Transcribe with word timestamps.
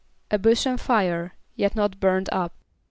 =A 0.31 0.39
bush 0.39 0.65
on 0.65 0.77
fire, 0.77 1.35
yet 1.55 1.75
not 1.75 1.99
burned 1.99 2.27
up. 2.31 2.53